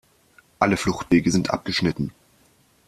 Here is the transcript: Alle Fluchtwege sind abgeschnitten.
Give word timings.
Alle 0.57 0.77
Fluchtwege 0.77 1.29
sind 1.29 1.51
abgeschnitten. 1.51 2.11